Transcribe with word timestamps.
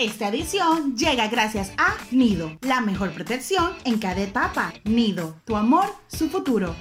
Esta 0.00 0.28
edición 0.28 0.96
llega 0.96 1.28
gracias 1.28 1.72
a 1.76 1.94
Nido, 2.10 2.56
la 2.62 2.80
mejor 2.80 3.12
protección 3.12 3.76
en 3.84 3.98
cada 3.98 4.22
etapa. 4.22 4.72
Nido, 4.84 5.36
tu 5.44 5.56
amor, 5.56 5.84
su 6.08 6.30
futuro. 6.30 6.74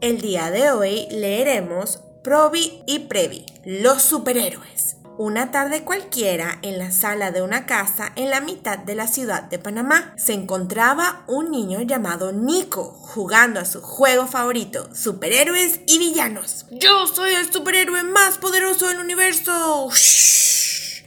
El 0.00 0.22
día 0.22 0.50
de 0.50 0.70
hoy 0.70 1.06
leeremos 1.10 2.00
Provi 2.22 2.82
y 2.86 3.00
Previ, 3.00 3.44
los 3.66 4.00
superhéroes. 4.00 4.96
Una 5.18 5.50
tarde 5.50 5.84
cualquiera, 5.84 6.60
en 6.62 6.78
la 6.78 6.92
sala 6.92 7.30
de 7.30 7.42
una 7.42 7.66
casa 7.66 8.12
en 8.16 8.30
la 8.30 8.40
mitad 8.40 8.78
de 8.78 8.94
la 8.94 9.06
ciudad 9.06 9.42
de 9.42 9.58
Panamá, 9.58 10.14
se 10.16 10.32
encontraba 10.32 11.24
un 11.28 11.50
niño 11.50 11.82
llamado 11.82 12.32
Nico 12.32 12.84
jugando 12.84 13.60
a 13.60 13.66
su 13.66 13.82
juego 13.82 14.26
favorito, 14.26 14.88
superhéroes 14.94 15.80
y 15.86 15.98
villanos. 15.98 16.64
Yo 16.70 17.06
soy 17.06 17.34
el 17.34 17.52
superhéroe 17.52 18.02
más 18.02 18.38
poderoso 18.38 18.88
del 18.88 19.00
universo. 19.00 19.90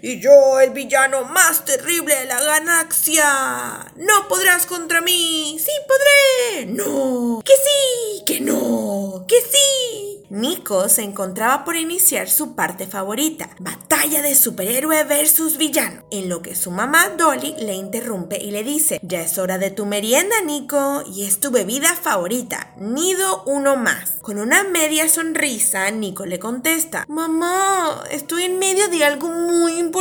Y 0.08 0.22
yo, 0.22 0.62
el 0.62 0.70
villano 0.70 1.26
más 1.26 1.66
terrible 1.66 2.16
de 2.16 2.28
la 2.28 2.40
galaxia. 2.40 3.92
No 3.98 4.30
podrás 4.30 4.66
contra 4.66 5.02
mí. 5.02 5.60
Sí 5.60 5.72
podré. 5.86 6.66
No. 6.68 7.42
Que 7.44 7.52
sí. 7.52 8.24
Que 8.26 8.40
no. 8.40 9.26
Que 9.28 9.36
sí. 9.42 10.08
Nico 10.30 10.90
se 10.90 11.04
encontraba 11.04 11.64
por 11.64 11.78
iniciar 11.78 12.30
su 12.30 12.54
parte 12.54 12.86
favorita, 12.86 13.50
batalla 13.60 14.22
de 14.22 14.36
superhéroe 14.36 15.06
versus 15.06 15.58
villano, 15.58 16.04
en 16.12 16.28
lo 16.28 16.42
que 16.42 16.54
su 16.54 16.70
mamá 16.70 17.10
Dolly 17.18 17.56
le 17.60 17.76
interrumpe 17.76 18.38
y 18.38 18.52
le 18.52 18.64
dice, 18.64 19.00
ya 19.04 19.22
es 19.22 19.38
hora 19.38 19.58
de 19.58 19.72
tu 19.72 19.86
merienda 19.86 20.36
Nico, 20.42 21.04
y 21.08 21.24
es 21.24 21.40
tu 21.40 21.50
bebida 21.50 21.96
favorita, 21.96 22.74
nido 22.78 23.44
uno 23.46 23.78
más. 23.78 24.18
Con 24.22 24.40
una 24.40 24.66
media 24.66 25.08
sonrisa, 25.08 25.90
Nico 25.92 26.26
le 26.26 26.40
contesta, 26.40 27.06
mamá, 27.08 28.04
estoy 28.12 28.44
en 28.44 28.60
medio 28.60 28.90
de 28.90 29.06
algo 29.06 29.30
muy 29.30 29.78
importante, 29.78 29.97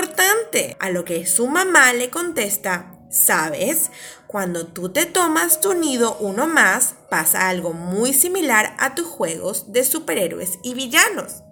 a 0.79 0.91
lo 0.91 1.05
que 1.05 1.27
su 1.27 1.47
mamá 1.47 1.93
le 1.93 2.11
contesta, 2.11 2.93
¿Sabes? 3.09 3.91
Cuando 4.27 4.67
tú 4.67 4.91
te 4.91 5.07
tomas 5.07 5.61
tu 5.61 5.75
nido 5.75 6.17
uno 6.19 6.47
más, 6.47 6.97
pasa 7.09 7.49
algo 7.49 7.73
muy 7.73 8.13
similar 8.13 8.75
a 8.79 8.95
tus 8.95 9.07
juegos 9.07 9.73
de 9.73 9.85
superhéroes 9.85 10.59
y 10.63 10.75
villanos. 10.75 11.45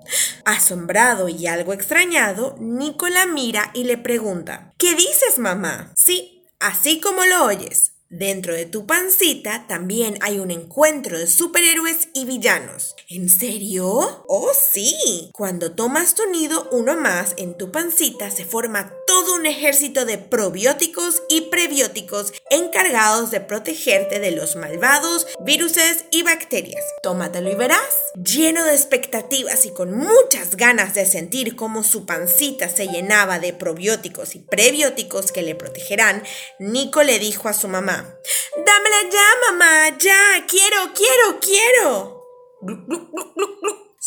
Asombrado 0.45 1.29
y 1.29 1.47
algo 1.47 1.73
extrañado, 1.73 2.57
Nico 2.59 3.09
la 3.09 3.25
mira 3.27 3.71
y 3.73 3.85
le 3.85 3.97
pregunta, 3.97 4.75
¿Qué 4.79 4.95
dices, 4.95 5.39
mamá? 5.39 5.93
Sí, 5.97 6.45
así 6.59 7.01
como 7.01 7.25
lo 7.25 7.45
oyes. 7.45 7.94
Dentro 8.17 8.55
de 8.55 8.65
tu 8.65 8.87
pancita 8.87 9.67
también 9.67 10.19
hay 10.21 10.39
un 10.39 10.53
encuentro 10.53 11.19
de 11.19 11.27
superhéroes 11.27 12.11
y 12.15 12.27
villanos. 12.27 12.95
¿En 13.09 13.29
serio? 13.29 14.25
Oh, 14.29 14.53
sí. 14.55 15.31
Cuando 15.33 15.73
tomas 15.73 16.15
tu 16.15 16.25
nido 16.31 16.69
uno 16.71 16.95
más 16.95 17.35
en 17.39 17.59
tu 17.59 17.73
pancita 17.73 18.31
se 18.31 18.45
forma 18.45 18.93
todo 19.07 19.35
un 19.35 19.47
ejército 19.47 20.05
de 20.05 20.19
probióticos 20.19 21.23
y 21.29 21.43
prebióticos 21.43 22.33
encargados 22.51 23.31
de 23.31 23.41
protegerte 23.41 24.21
de 24.21 24.31
los 24.31 24.57
malvados 24.57 25.27
viruses 25.41 26.05
y 26.11 26.23
bacterias. 26.23 26.85
Tómatelo 27.03 27.51
y 27.51 27.55
verás. 27.55 28.13
Lleno 28.15 28.65
de 28.65 28.73
expectativas 28.73 29.67
y 29.67 29.71
con 29.71 29.97
muchas 29.97 30.57
ganas 30.57 30.95
de 30.95 31.07
sentir 31.07 31.57
cómo 31.57 31.83
su 31.83 32.07
pancita 32.07 32.69
se 32.69 32.89
llenaba 32.89 33.39
de 33.39 33.53
probióticos 33.53 34.35
y 34.35 34.41
prebióticos 34.41 35.33
que 35.33 35.43
le 35.43 35.55
protegerán, 35.55 36.23
Nico 36.59 37.03
le 37.03 37.19
dijo 37.19 37.49
a 37.49 37.53
su 37.53 37.69
mamá, 37.69 38.17
Dámela 38.57 39.11
ya, 39.11 39.51
mamá, 39.51 39.99
ya, 39.99 40.47
quiero, 40.47 40.93
quiero, 40.95 41.41
quiero. 41.41 42.25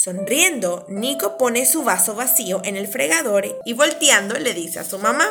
Sonriendo, 0.08 0.86
Nico 0.88 1.38
pone 1.38 1.66
su 1.66 1.84
vaso 1.84 2.16
vacío 2.16 2.62
en 2.64 2.78
el 2.78 2.88
fregador 2.88 3.44
y 3.66 3.74
volteando 3.74 4.40
le 4.40 4.54
dice 4.54 4.80
a 4.80 4.86
su 4.86 5.00
mamá, 5.00 5.28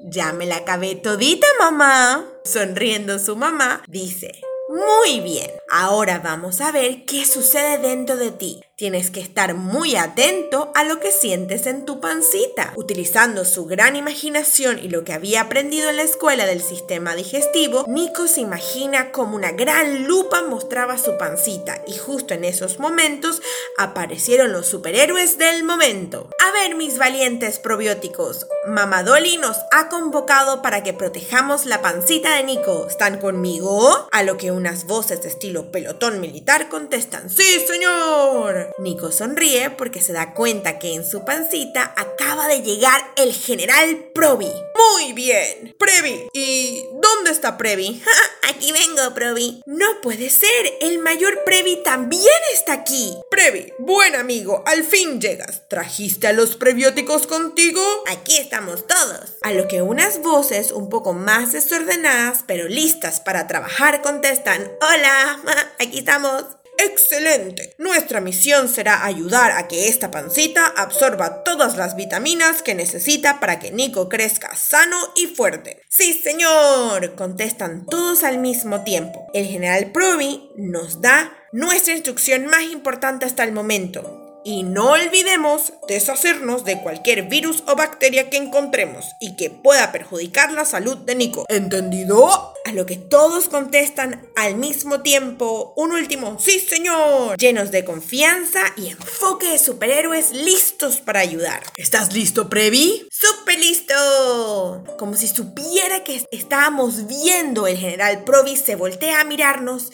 ya 0.00 0.32
me 0.32 0.44
la 0.44 0.56
acabé 0.56 0.96
todita, 0.96 1.46
mamá. 1.60 2.28
Sonriendo 2.42 3.20
su 3.20 3.36
mamá, 3.36 3.84
dice, 3.86 4.32
muy 4.68 5.20
bien, 5.20 5.50
ahora 5.70 6.18
vamos 6.18 6.60
a 6.60 6.70
ver 6.72 7.04
qué 7.06 7.24
sucede 7.24 7.78
dentro 7.78 8.16
de 8.16 8.30
ti. 8.30 8.60
Tienes 8.78 9.10
que 9.10 9.20
estar 9.20 9.54
muy 9.54 9.96
atento 9.96 10.70
a 10.76 10.84
lo 10.84 11.00
que 11.00 11.10
sientes 11.10 11.66
en 11.66 11.84
tu 11.84 11.98
pancita. 11.98 12.74
Utilizando 12.76 13.44
su 13.44 13.66
gran 13.66 13.96
imaginación 13.96 14.78
y 14.78 14.88
lo 14.88 15.02
que 15.02 15.12
había 15.12 15.40
aprendido 15.40 15.90
en 15.90 15.96
la 15.96 16.04
escuela 16.04 16.46
del 16.46 16.62
sistema 16.62 17.16
digestivo, 17.16 17.84
Nico 17.88 18.28
se 18.28 18.40
imagina 18.40 19.10
como 19.10 19.34
una 19.34 19.50
gran 19.50 20.06
lupa 20.06 20.42
mostraba 20.42 20.96
su 20.96 21.18
pancita 21.18 21.82
y 21.88 21.96
justo 21.96 22.34
en 22.34 22.44
esos 22.44 22.78
momentos 22.78 23.42
aparecieron 23.78 24.52
los 24.52 24.68
superhéroes 24.68 25.38
del 25.38 25.64
momento. 25.64 26.30
A 26.38 26.52
ver, 26.52 26.76
mis 26.76 26.98
valientes 26.98 27.58
probióticos, 27.58 28.46
Mamá 28.68 29.02
Dolly 29.02 29.38
nos 29.38 29.56
ha 29.72 29.88
convocado 29.88 30.62
para 30.62 30.84
que 30.84 30.92
protejamos 30.92 31.66
la 31.66 31.82
pancita 31.82 32.36
de 32.36 32.44
Nico. 32.44 32.86
¿Están 32.86 33.18
conmigo? 33.18 34.06
A 34.12 34.22
lo 34.22 34.36
que 34.36 34.52
unas 34.58 34.86
voces 34.86 35.22
de 35.22 35.28
estilo 35.28 35.70
pelotón 35.70 36.20
militar 36.20 36.68
contestan, 36.68 37.30
¡Sí, 37.30 37.64
señor! 37.66 38.72
Nico 38.78 39.12
sonríe 39.12 39.70
porque 39.70 40.00
se 40.00 40.12
da 40.12 40.34
cuenta 40.34 40.78
que 40.78 40.94
en 40.94 41.08
su 41.08 41.24
pancita 41.24 41.94
acaba 41.96 42.48
de 42.48 42.62
llegar 42.62 43.00
el 43.16 43.32
general 43.32 44.10
Provi. 44.12 44.50
Muy 44.74 45.12
bien, 45.12 45.76
Previ. 45.78 46.28
¿Y 46.32 46.82
dónde 47.18 47.30
está 47.32 47.58
Previ? 47.58 48.00
aquí 48.48 48.70
vengo, 48.70 49.12
Provi. 49.12 49.60
No 49.66 50.00
puede 50.02 50.30
ser, 50.30 50.48
el 50.80 51.00
mayor 51.00 51.42
Previ 51.44 51.82
también 51.82 52.22
está 52.54 52.74
aquí. 52.74 53.12
Previ, 53.28 53.72
buen 53.78 54.14
amigo, 54.14 54.62
al 54.66 54.84
fin 54.84 55.20
llegas. 55.20 55.68
¿Trajiste 55.68 56.28
a 56.28 56.32
los 56.32 56.54
prebióticos 56.54 57.26
contigo? 57.26 57.82
Aquí 58.06 58.36
estamos 58.36 58.86
todos. 58.86 59.36
A 59.42 59.50
lo 59.50 59.66
que 59.66 59.82
unas 59.82 60.22
voces 60.22 60.70
un 60.70 60.88
poco 60.88 61.12
más 61.12 61.50
desordenadas, 61.52 62.44
pero 62.46 62.68
listas 62.68 63.18
para 63.18 63.48
trabajar, 63.48 64.00
contestan, 64.00 64.70
hola, 64.80 65.40
aquí 65.80 65.98
estamos. 65.98 66.44
¡Excelente! 66.78 67.74
Nuestra 67.78 68.20
misión 68.20 68.68
será 68.68 69.04
ayudar 69.04 69.50
a 69.50 69.66
que 69.66 69.88
esta 69.88 70.12
pancita 70.12 70.64
absorba 70.76 71.42
todas 71.42 71.76
las 71.76 71.96
vitaminas 71.96 72.62
que 72.62 72.76
necesita 72.76 73.40
para 73.40 73.58
que 73.58 73.72
Nico 73.72 74.08
crezca 74.08 74.54
sano 74.54 74.96
y 75.16 75.26
fuerte. 75.26 75.82
¡Sí, 75.88 76.14
señor! 76.14 77.16
contestan 77.16 77.84
todos 77.86 78.22
al 78.22 78.38
mismo 78.38 78.84
tiempo. 78.84 79.26
El 79.34 79.46
general 79.46 79.90
Provi 79.90 80.50
nos 80.56 81.00
da 81.00 81.32
nuestra 81.52 81.94
instrucción 81.94 82.46
más 82.46 82.62
importante 82.62 83.26
hasta 83.26 83.42
el 83.42 83.52
momento. 83.52 84.27
Y 84.48 84.62
no 84.62 84.92
olvidemos 84.92 85.74
deshacernos 85.88 86.64
de 86.64 86.80
cualquier 86.80 87.24
virus 87.24 87.62
o 87.66 87.76
bacteria 87.76 88.30
que 88.30 88.38
encontremos 88.38 89.04
y 89.20 89.36
que 89.36 89.50
pueda 89.50 89.92
perjudicar 89.92 90.52
la 90.52 90.64
salud 90.64 90.96
de 90.96 91.14
Nico. 91.16 91.44
¿Entendido? 91.50 92.54
A 92.64 92.72
lo 92.72 92.86
que 92.86 92.96
todos 92.96 93.50
contestan 93.50 94.26
al 94.36 94.54
mismo 94.54 95.02
tiempo. 95.02 95.74
Un 95.76 95.92
último, 95.92 96.38
sí 96.40 96.60
señor. 96.60 97.36
Llenos 97.36 97.70
de 97.70 97.84
confianza 97.84 98.62
y 98.78 98.88
enfoque 98.88 99.48
de 99.48 99.58
superhéroes 99.58 100.32
listos 100.32 101.02
para 101.02 101.20
ayudar. 101.20 101.62
¿Estás 101.76 102.14
listo, 102.14 102.48
Previ? 102.48 103.06
¡Súper 103.10 103.58
listo! 103.58 104.84
Como 104.98 105.14
si 105.14 105.28
supiera 105.28 106.04
que 106.04 106.26
estábamos 106.30 107.06
viendo, 107.06 107.66
el 107.66 107.76
general 107.76 108.24
Provi 108.24 108.56
se 108.56 108.76
voltea 108.76 109.20
a 109.20 109.24
mirarnos 109.24 109.90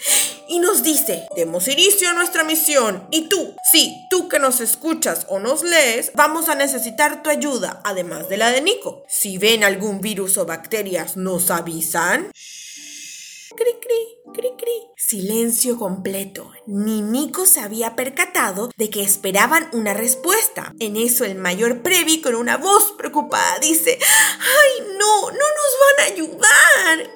y 0.49 0.59
nos 0.59 0.83
dice, 0.83 1.27
demos 1.35 1.69
inicio 1.69 2.11
a 2.11 2.12
nuestra 2.12 2.45
misión. 2.45 3.06
Y 3.11 3.29
tú, 3.29 3.55
sí, 3.73 4.06
tú 4.11 4.29
que 4.29 4.39
nos 4.44 4.61
escuchas 4.61 5.25
o 5.31 5.38
nos 5.38 5.62
lees, 5.62 6.12
vamos 6.14 6.50
a 6.50 6.55
necesitar 6.55 7.23
tu 7.23 7.31
ayuda, 7.31 7.81
además 7.82 8.29
de 8.29 8.37
la 8.37 8.50
de 8.50 8.61
Nico. 8.61 9.02
Si 9.08 9.38
ven 9.38 9.64
algún 9.64 10.02
virus 10.02 10.37
o 10.37 10.44
bacterias, 10.44 11.17
¿nos 11.17 11.50
avisan? 11.50 12.31
Cri, 13.56 13.73
cri, 13.81 14.32
cri, 14.35 14.50
cri. 14.58 14.73
Silencio 14.99 15.79
completo. 15.79 16.52
Ni 16.67 17.00
Nico 17.00 17.46
se 17.46 17.61
había 17.61 17.96
percatado 17.96 18.69
de 18.76 18.91
que 18.91 19.02
esperaban 19.02 19.67
una 19.73 19.94
respuesta. 19.94 20.75
En 20.79 20.99
eso 20.99 21.25
el 21.25 21.37
mayor 21.37 21.81
Previ 21.81 22.20
con 22.20 22.35
una 22.35 22.58
voz 22.58 22.93
preocupada 22.99 23.58
dice, 23.61 23.99
¡Ay, 23.99 24.87
no! 24.99 25.23
¡No 25.23 25.31
nos 25.31 25.73
van 25.81 26.00
a 26.00 26.12
ayudar! 26.12 27.11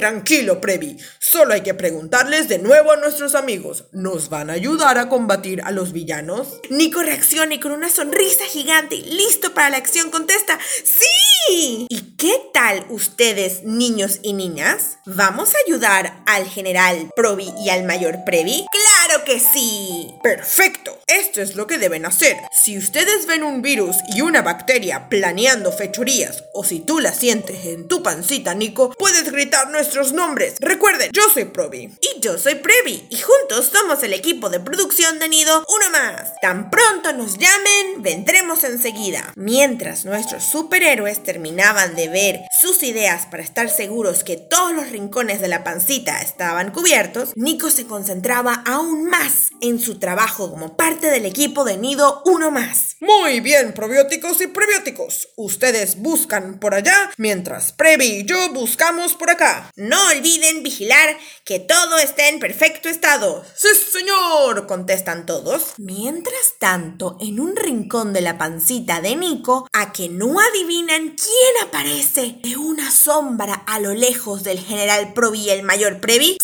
Tranquilo, 0.00 0.62
Previ. 0.62 0.96
Solo 1.18 1.52
hay 1.52 1.60
que 1.60 1.74
preguntarles 1.74 2.48
de 2.48 2.58
nuevo 2.58 2.90
a 2.90 2.96
nuestros 2.96 3.34
amigos. 3.34 3.84
¿Nos 3.92 4.30
van 4.30 4.48
a 4.48 4.54
ayudar 4.54 4.96
a 4.96 5.10
combatir 5.10 5.60
a 5.62 5.72
los 5.72 5.92
villanos? 5.92 6.58
Nico 6.70 7.02
reacciona 7.02 7.52
y 7.52 7.60
con 7.60 7.72
una 7.72 7.90
sonrisa 7.90 8.44
gigante 8.46 8.94
y 8.94 9.02
listo 9.02 9.52
para 9.52 9.68
la 9.68 9.76
acción 9.76 10.10
contesta 10.10 10.58
¡Sí! 10.84 11.86
¿Y 11.90 12.16
qué 12.16 12.32
tal 12.54 12.86
ustedes, 12.88 13.62
niños 13.64 14.20
y 14.22 14.32
niñas? 14.32 14.96
¿Vamos 15.04 15.54
a 15.54 15.58
ayudar 15.66 16.22
al 16.24 16.46
general 16.46 17.10
Provi 17.14 17.52
y 17.62 17.68
al 17.68 17.84
mayor 17.84 18.20
Previ? 18.24 18.64
¡Claro 18.72 18.99
que 19.24 19.40
sí! 19.40 20.14
Perfecto. 20.22 20.98
Esto 21.06 21.42
es 21.42 21.56
lo 21.56 21.66
que 21.66 21.78
deben 21.78 22.06
hacer. 22.06 22.36
Si 22.52 22.78
ustedes 22.78 23.26
ven 23.26 23.42
un 23.42 23.62
virus 23.62 23.96
y 24.14 24.20
una 24.20 24.42
bacteria 24.42 25.08
planeando 25.08 25.72
fechorías, 25.72 26.44
o 26.54 26.64
si 26.64 26.80
tú 26.80 27.00
la 27.00 27.12
sientes 27.12 27.64
en 27.66 27.88
tu 27.88 28.02
pancita, 28.02 28.54
Nico, 28.54 28.90
puedes 28.98 29.32
gritar 29.32 29.70
nuestros 29.70 30.12
nombres. 30.12 30.54
Recuerden, 30.60 31.10
yo 31.12 31.22
soy 31.32 31.46
Provi. 31.46 31.90
Y 32.00 32.20
yo 32.20 32.38
soy 32.38 32.56
Previ. 32.56 33.06
Y 33.10 33.18
juntos 33.18 33.70
somos 33.72 34.02
el 34.02 34.12
equipo 34.12 34.48
de 34.48 34.60
producción 34.60 35.18
de 35.18 35.28
Nido 35.28 35.64
Uno 35.68 35.90
Más. 35.90 36.32
Tan 36.40 36.70
pronto 36.70 37.12
nos 37.12 37.36
llamen, 37.38 38.02
vendremos 38.02 38.64
enseguida. 38.64 39.32
Mientras 39.36 40.04
nuestros 40.04 40.44
superhéroes 40.44 41.22
terminaban 41.22 41.96
de 41.96 42.08
ver 42.08 42.40
sus 42.60 42.82
ideas 42.82 43.26
para 43.26 43.42
estar 43.42 43.68
seguros 43.70 44.24
que 44.24 44.36
todos 44.36 44.72
los 44.72 44.90
rincones 44.90 45.40
de 45.40 45.48
la 45.48 45.64
pancita 45.64 46.20
estaban 46.20 46.70
cubiertos, 46.70 47.32
Nico 47.34 47.70
se 47.70 47.86
concentraba 47.86 48.62
aún 48.66 48.99
más 49.04 49.50
en 49.60 49.80
su 49.80 49.98
trabajo 49.98 50.50
como 50.50 50.76
parte 50.76 51.10
del 51.10 51.26
equipo 51.26 51.64
de 51.64 51.76
Nido 51.76 52.22
Uno 52.24 52.50
Más. 52.50 52.96
Muy 53.00 53.40
bien, 53.40 53.72
probióticos 53.72 54.40
y 54.40 54.46
prebióticos. 54.46 55.28
Ustedes 55.36 55.96
buscan 55.96 56.58
por 56.58 56.74
allá, 56.74 57.10
mientras 57.16 57.72
Previ 57.72 58.20
y 58.20 58.24
yo 58.24 58.50
buscamos 58.52 59.14
por 59.14 59.30
acá. 59.30 59.70
No 59.76 59.98
olviden 60.10 60.62
vigilar 60.62 61.16
que 61.44 61.58
todo 61.58 61.98
esté 61.98 62.28
en 62.28 62.38
perfecto 62.38 62.88
estado. 62.88 63.44
Sí, 63.54 63.68
señor, 63.92 64.66
contestan 64.66 65.26
todos. 65.26 65.74
Mientras 65.78 66.54
tanto, 66.58 67.16
en 67.20 67.40
un 67.40 67.56
rincón 67.56 68.12
de 68.12 68.20
la 68.20 68.38
pancita 68.38 69.00
de 69.00 69.16
Nico, 69.16 69.68
a 69.72 69.92
que 69.92 70.08
no 70.08 70.38
adivinan 70.40 71.16
quién 71.16 71.66
aparece 71.66 72.38
de 72.42 72.56
una 72.56 72.90
sombra 72.90 73.54
a 73.66 73.80
lo 73.80 73.94
lejos 73.94 74.42
del 74.42 74.60
general 74.60 75.12
Provi 75.14 75.40
y 75.40 75.50
el 75.50 75.62
mayor 75.62 76.00
Previ. 76.00 76.36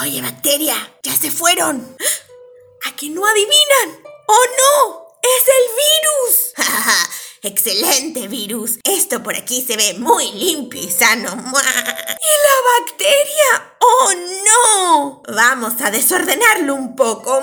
Oye, 0.00 0.22
bacteria, 0.22 0.74
ya 1.02 1.14
se 1.14 1.30
fueron. 1.30 1.94
¿A 2.86 2.96
que 2.96 3.10
no 3.10 3.26
adivinan? 3.26 4.02
¡Oh 4.26 4.46
no! 4.58 5.08
¡Es 5.20 5.44
el 5.46 5.64
virus! 5.76 6.54
Excelente 7.42 8.28
virus. 8.28 8.80
Esto 8.84 9.22
por 9.22 9.34
aquí 9.34 9.62
se 9.62 9.76
ve 9.76 9.94
muy 9.98 10.30
limpio 10.32 10.82
y 10.82 10.90
sano. 10.90 11.30
¿Y 11.30 11.34
la 11.34 12.56
bacteria? 12.78 13.74
¡Oh 13.80 14.12
no! 14.44 15.22
Vamos 15.34 15.80
a 15.80 15.90
desordenarlo 15.90 16.74
un 16.74 16.94
poco. 16.94 17.42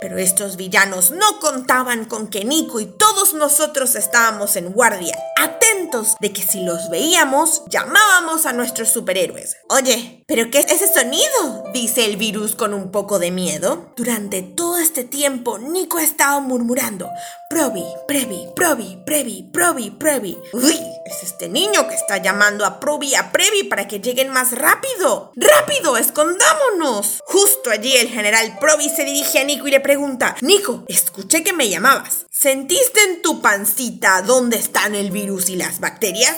Pero 0.00 0.18
estos 0.18 0.56
villanos 0.56 1.12
no 1.12 1.38
contaban 1.38 2.06
con 2.06 2.26
que 2.26 2.44
Nico 2.44 2.80
y 2.80 2.86
todos 2.86 3.34
nosotros 3.34 3.94
estábamos 3.94 4.56
en 4.56 4.72
guardia, 4.72 5.16
atentos 5.40 6.16
de 6.20 6.32
que 6.32 6.42
si 6.42 6.64
los 6.64 6.90
veíamos, 6.90 7.62
llamábamos 7.68 8.44
a 8.46 8.52
nuestros 8.52 8.88
superhéroes. 8.88 9.56
Oye, 9.68 10.24
¿pero 10.26 10.50
qué 10.50 10.58
es 10.58 10.70
ese 10.70 10.92
sonido? 10.92 11.64
Dice 11.72 12.04
el 12.04 12.16
virus 12.16 12.56
con 12.56 12.74
un 12.74 12.90
poco 12.90 13.20
de 13.20 13.30
miedo. 13.30 13.92
Durante 13.96 14.42
todo 14.42 14.78
este 14.78 15.04
tiempo, 15.04 15.58
Nico 15.58 15.98
ha 15.98 16.02
estado 16.02 16.40
murmurando, 16.40 17.08
Probi, 17.56 17.86
Previ, 18.06 18.48
Probi, 18.54 18.98
Previ, 19.06 19.42
Probi, 19.50 19.90
Previ. 19.90 20.36
Uy, 20.52 20.78
es 21.06 21.22
este 21.22 21.48
niño 21.48 21.88
que 21.88 21.94
está 21.94 22.18
llamando 22.18 22.66
a 22.66 22.78
Probi 22.78 23.14
a 23.14 23.32
Previ 23.32 23.62
para 23.62 23.88
que 23.88 23.98
lleguen 23.98 24.28
más 24.28 24.52
rápido. 24.52 25.32
¡Rápido! 25.36 25.96
¡Escondámonos! 25.96 27.22
Justo 27.24 27.70
allí 27.70 27.96
el 27.96 28.08
general 28.08 28.58
Provi 28.60 28.90
se 28.90 29.04
dirige 29.06 29.38
a 29.38 29.44
Nico 29.44 29.66
y 29.66 29.70
le 29.70 29.80
pregunta, 29.80 30.36
Nico, 30.42 30.84
escuché 30.86 31.42
que 31.42 31.54
me 31.54 31.70
llamabas. 31.70 32.26
¿Sentiste 32.30 33.00
en 33.04 33.22
tu 33.22 33.40
pancita 33.40 34.20
dónde 34.20 34.58
están 34.58 34.94
el 34.94 35.10
virus 35.10 35.48
y 35.48 35.56
las 35.56 35.80
bacterias? 35.80 36.36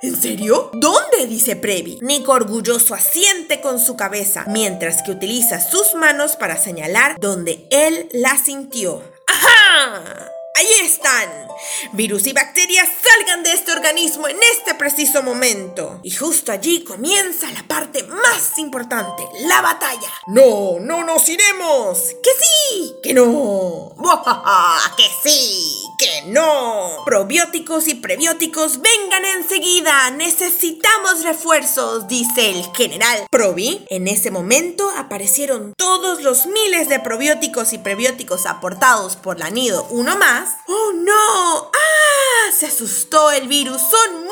¿En 0.00 0.18
serio? 0.18 0.70
¿Dónde? 0.72 1.26
dice 1.26 1.56
Previ. 1.56 1.98
Nico 2.00 2.32
orgulloso 2.32 2.94
asiente 2.94 3.60
con 3.60 3.78
su 3.78 3.94
cabeza, 3.94 4.46
mientras 4.48 5.02
que 5.02 5.10
utiliza 5.10 5.60
sus 5.60 5.94
manos 5.94 6.36
para 6.36 6.56
señalar 6.56 7.16
donde 7.20 7.68
él 7.70 8.08
la 8.14 8.38
sintió. 8.38 9.02
¡Ajá! 9.26 10.32
Ahí 10.58 10.72
están. 10.82 11.48
Virus 11.92 12.26
y 12.26 12.32
bacterias 12.32 12.88
salgan 13.02 13.42
de 13.42 13.52
este 13.52 13.72
organismo 13.72 14.26
en 14.26 14.38
este 14.54 14.74
preciso 14.74 15.22
momento. 15.22 16.00
Y 16.02 16.10
justo 16.10 16.50
allí 16.50 16.82
comienza 16.82 17.50
la 17.50 17.62
parte 17.64 18.02
más 18.04 18.58
importante, 18.58 19.22
la 19.40 19.60
batalla. 19.60 20.10
No, 20.28 20.78
no 20.80 21.04
nos 21.04 21.28
iremos. 21.28 21.98
Que 22.22 22.30
sí, 22.30 22.65
que 23.02 23.14
no. 23.14 23.94
Que 24.96 25.04
sí, 25.22 25.82
que 25.98 26.22
no. 26.26 27.02
Probióticos 27.04 27.88
y 27.88 27.94
prebióticos, 27.94 28.80
vengan 28.80 29.24
enseguida. 29.24 30.10
Necesitamos 30.10 31.22
refuerzos, 31.22 32.08
dice 32.08 32.50
el 32.50 32.64
general 32.74 33.26
Probi. 33.30 33.84
En 33.90 34.08
ese 34.08 34.30
momento 34.30 34.88
aparecieron 34.96 35.74
todos 35.76 36.22
los 36.22 36.46
miles 36.46 36.88
de 36.88 37.00
probióticos 37.00 37.72
y 37.72 37.78
prebióticos 37.78 38.46
aportados 38.46 39.16
por 39.16 39.38
la 39.38 39.50
Nido 39.50 39.86
Uno 39.90 40.16
Más. 40.16 40.56
¡Oh, 40.66 40.92
no! 40.94 41.70
¡Ah! 41.72 42.52
Se 42.52 42.66
asustó 42.66 43.30
el 43.32 43.48
virus. 43.48 43.80
Son 43.80 44.24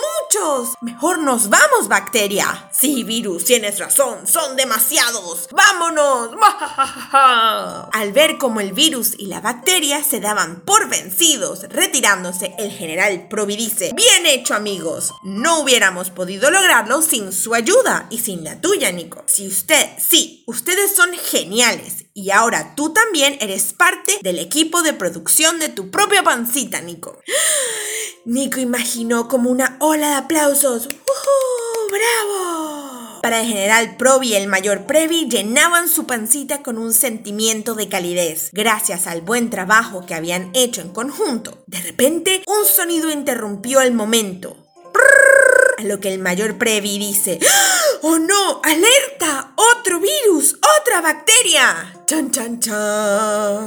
Mejor 0.80 1.18
nos 1.18 1.48
vamos, 1.48 1.86
bacteria. 1.88 2.68
Sí, 2.72 3.04
virus, 3.04 3.44
tienes 3.44 3.78
razón. 3.78 4.26
Son 4.26 4.56
demasiados. 4.56 5.48
¡Vámonos! 5.52 6.30
Al 7.92 8.12
ver 8.12 8.36
cómo 8.38 8.60
el 8.60 8.72
virus 8.72 9.14
y 9.16 9.26
la 9.26 9.40
bacteria 9.40 10.02
se 10.02 10.20
daban 10.20 10.62
por 10.62 10.88
vencidos, 10.88 11.68
retirándose, 11.68 12.54
el 12.58 12.72
general 12.72 13.28
Provi 13.28 13.56
dice, 13.56 13.92
bien 13.94 14.26
hecho 14.26 14.54
amigos, 14.54 15.12
no 15.22 15.60
hubiéramos 15.60 16.10
podido 16.10 16.50
lograrlo 16.50 17.00
sin 17.02 17.32
su 17.32 17.54
ayuda 17.54 18.06
y 18.10 18.18
sin 18.18 18.42
la 18.42 18.60
tuya, 18.60 18.90
Nico. 18.90 19.24
Si 19.26 19.46
usted, 19.46 19.88
sí, 19.98 20.42
ustedes 20.46 20.96
son 20.96 21.12
geniales 21.12 22.03
y 22.14 22.30
ahora 22.30 22.74
tú 22.76 22.92
también 22.92 23.36
eres 23.40 23.72
parte 23.72 24.18
del 24.22 24.38
equipo 24.38 24.82
de 24.82 24.92
producción 24.92 25.58
de 25.58 25.68
tu 25.68 25.90
propia 25.90 26.22
pancita, 26.22 26.80
Nico. 26.80 27.20
Nico 28.24 28.60
imaginó 28.60 29.28
como 29.28 29.50
una 29.50 29.76
ola 29.80 30.10
de 30.10 30.14
aplausos. 30.14 30.88
¡Bravo! 31.90 33.20
Para 33.20 33.40
el 33.40 33.48
general 33.48 33.96
Provi 33.96 34.28
y 34.28 34.34
el 34.34 34.48
mayor 34.48 34.86
Previ 34.86 35.28
llenaban 35.28 35.88
su 35.88 36.06
pancita 36.06 36.62
con 36.62 36.78
un 36.78 36.92
sentimiento 36.92 37.74
de 37.74 37.88
calidez, 37.88 38.50
gracias 38.52 39.06
al 39.06 39.20
buen 39.20 39.50
trabajo 39.50 40.06
que 40.06 40.14
habían 40.14 40.50
hecho 40.54 40.82
en 40.82 40.90
conjunto. 40.90 41.64
De 41.66 41.80
repente, 41.80 42.42
un 42.46 42.64
sonido 42.64 43.10
interrumpió 43.10 43.80
el 43.80 43.92
momento. 43.92 44.56
A 45.78 45.82
lo 45.82 45.98
que 46.00 46.12
el 46.12 46.20
mayor 46.20 46.58
Previ 46.58 46.98
dice, 46.98 47.40
¡Oh 48.02 48.18
no! 48.18 48.60
¡Alerta! 48.62 49.54
¡Otro 49.56 50.00
virus! 50.00 50.58
¡Otra 50.80 51.00
bacteria! 51.00 51.93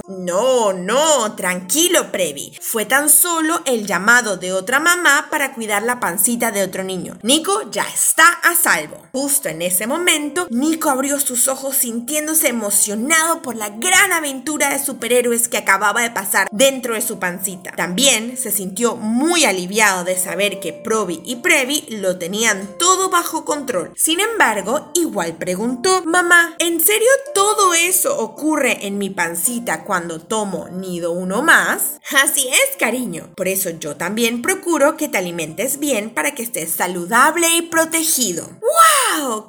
No, 0.08 0.72
no, 0.72 1.36
tranquilo, 1.36 2.12
Previ. 2.12 2.56
Fue 2.62 2.86
tan 2.86 3.10
solo 3.10 3.62
el 3.66 3.88
llamado 3.88 4.38
de 4.38 4.54
otra 4.54 4.80
mamá 4.80 5.28
para 5.32 5.54
cuidar 5.54 5.82
la 5.82 6.00
pancita 6.00 6.52
de 6.52 6.64
otro 6.64 6.84
niño. 6.84 7.18
Nico 7.24 7.70
ya 7.72 7.84
está 7.84 8.28
a 8.44 8.54
salvo. 8.54 9.02
Justo 9.12 9.50
en 9.50 9.64
ese 9.64 9.88
momento, 9.88 10.48
Nico 10.52 10.90
abrió 10.90 11.20
sus 11.20 11.48
ojos 11.48 11.78
sintiéndose 11.78 12.50
emocionado 12.50 13.42
por 13.42 13.56
la 13.56 13.70
gran 13.70 14.12
aventura 14.12 14.70
de 14.70 14.84
superhéroes 14.84 15.48
que 15.48 15.58
acababa 15.58 16.02
de 16.02 16.12
pasar 16.12 16.48
dentro 16.52 16.94
de 16.94 17.02
su 17.02 17.18
pancita. 17.18 17.72
También 17.72 18.38
se 18.38 18.52
sintió 18.52 18.96
muy 18.96 19.46
aliviado 19.46 20.04
de 20.04 20.18
saber 20.18 20.60
que 20.60 20.74
Provi 20.74 21.22
y 21.26 21.38
Previ 21.38 21.86
lo 21.90 22.20
tenían 22.20 22.78
todo 22.78 23.10
bajo 23.10 23.46
control. 23.46 23.94
Sin 23.96 24.20
embargo, 24.20 24.92
igual 24.94 25.38
preguntó, 25.38 26.04
mamá, 26.06 26.56
¿en 26.60 26.80
serio 26.80 27.10
todo 27.34 27.74
eso 27.74 28.27
ocurre 28.28 28.86
en 28.88 28.98
mi 28.98 29.10
pancita 29.10 29.84
cuando 29.84 30.20
tomo 30.20 30.68
nido 30.70 31.12
uno 31.12 31.42
más? 31.42 32.00
Así 32.24 32.48
es, 32.48 32.78
cariño. 32.78 33.30
Por 33.36 33.48
eso 33.48 33.70
yo 33.72 33.96
también 33.96 34.42
procuro 34.42 34.98
que 34.98 35.08
te 35.08 35.18
alimentes 35.18 35.80
bien 35.80 36.10
para 36.10 36.32
que 36.36 36.44
estés 36.44 36.72
saludable 36.72 37.48
y 37.56 37.62
protegido. 37.64 38.50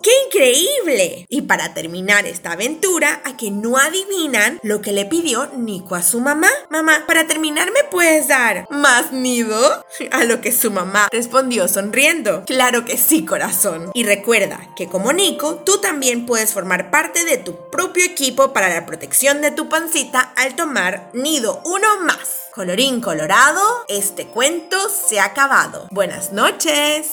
¡Qué 0.02 0.10
increíble! 0.26 1.26
Y 1.28 1.42
para 1.42 1.74
terminar 1.74 2.26
esta 2.26 2.52
aventura, 2.52 3.20
a 3.24 3.36
que 3.36 3.50
no 3.50 3.76
adivinan 3.76 4.58
lo 4.62 4.80
que 4.80 4.92
le 4.92 5.04
pidió 5.04 5.50
Nico 5.56 5.94
a 5.94 6.02
su 6.02 6.20
mamá. 6.20 6.48
Mamá, 6.70 7.04
para 7.06 7.26
terminar, 7.26 7.70
¿me 7.72 7.84
puedes 7.84 8.28
dar 8.28 8.66
más 8.70 9.12
nido? 9.12 9.84
A 10.10 10.24
lo 10.24 10.40
que 10.40 10.52
su 10.52 10.70
mamá 10.70 11.08
respondió 11.12 11.68
sonriendo. 11.68 12.44
Claro 12.46 12.86
que 12.86 12.96
sí, 12.96 13.26
corazón. 13.26 13.90
Y 13.92 14.04
recuerda 14.04 14.58
que 14.74 14.88
como 14.88 15.12
Nico, 15.12 15.56
tú 15.56 15.78
también 15.78 16.24
puedes 16.24 16.52
formar 16.52 16.90
parte 16.90 17.24
de 17.24 17.36
tu 17.36 17.68
propio 17.70 18.04
equipo 18.04 18.54
para 18.54 18.70
la 18.70 18.86
protección 18.86 19.42
de 19.42 19.50
tu 19.50 19.68
pancita 19.68 20.32
al 20.36 20.56
tomar 20.56 21.10
nido 21.12 21.60
uno 21.66 22.00
más. 22.00 22.46
Colorín 22.54 23.00
colorado, 23.02 23.62
este 23.88 24.28
cuento 24.28 24.88
se 24.88 25.20
ha 25.20 25.26
acabado. 25.26 25.88
Buenas 25.90 26.32
noches. 26.32 27.12